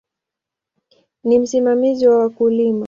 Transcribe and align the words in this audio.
Ni 1.23 1.39
msimamizi 1.39 2.07
wa 2.07 2.17
wakulima. 2.19 2.79